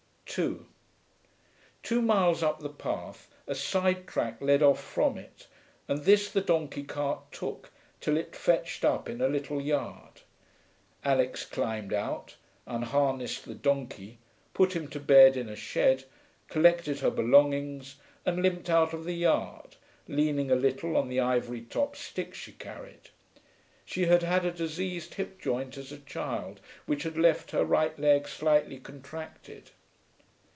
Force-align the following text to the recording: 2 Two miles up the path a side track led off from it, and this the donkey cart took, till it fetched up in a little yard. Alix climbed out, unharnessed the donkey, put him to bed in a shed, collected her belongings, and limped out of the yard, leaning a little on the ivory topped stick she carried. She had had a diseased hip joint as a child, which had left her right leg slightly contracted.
2 0.33 0.65
Two 1.83 2.01
miles 2.01 2.41
up 2.41 2.61
the 2.61 2.69
path 2.69 3.27
a 3.47 3.53
side 3.53 4.07
track 4.07 4.39
led 4.39 4.63
off 4.63 4.81
from 4.81 5.17
it, 5.17 5.47
and 5.89 6.03
this 6.05 6.31
the 6.31 6.39
donkey 6.39 6.83
cart 6.83 7.29
took, 7.33 7.69
till 7.99 8.15
it 8.15 8.33
fetched 8.33 8.85
up 8.85 9.09
in 9.09 9.19
a 9.19 9.27
little 9.27 9.59
yard. 9.59 10.21
Alix 11.03 11.43
climbed 11.43 11.91
out, 11.91 12.37
unharnessed 12.65 13.43
the 13.43 13.53
donkey, 13.53 14.19
put 14.53 14.73
him 14.73 14.87
to 14.87 15.01
bed 15.01 15.35
in 15.35 15.49
a 15.49 15.55
shed, 15.57 16.05
collected 16.47 17.01
her 17.01 17.11
belongings, 17.11 17.97
and 18.25 18.41
limped 18.41 18.69
out 18.69 18.93
of 18.93 19.03
the 19.03 19.15
yard, 19.17 19.75
leaning 20.07 20.49
a 20.49 20.55
little 20.55 20.95
on 20.95 21.09
the 21.09 21.19
ivory 21.19 21.59
topped 21.59 21.97
stick 21.97 22.33
she 22.33 22.53
carried. 22.53 23.09
She 23.83 24.05
had 24.05 24.23
had 24.23 24.45
a 24.45 24.51
diseased 24.53 25.15
hip 25.15 25.41
joint 25.41 25.75
as 25.77 25.91
a 25.91 25.97
child, 25.99 26.61
which 26.85 27.03
had 27.03 27.17
left 27.17 27.51
her 27.51 27.65
right 27.65 27.99
leg 27.99 28.29
slightly 28.29 28.79
contracted. 28.79 29.71